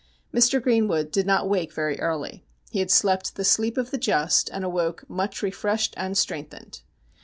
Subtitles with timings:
[0.33, 0.59] Mr.
[0.59, 2.43] Greenwood did not wake very early.
[2.71, 6.81] He had slept the sleep of the just, and awoke much refreshed and strengthened.